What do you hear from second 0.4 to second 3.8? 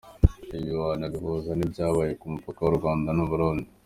Ibi wanabihuza n’ibyabaye ku mupaka w’u Rwanda n’u Burundi.